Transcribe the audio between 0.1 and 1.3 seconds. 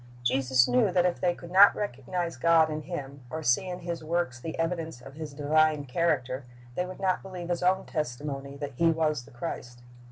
Jesus knew that if